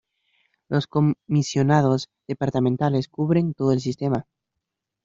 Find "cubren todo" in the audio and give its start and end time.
3.07-3.71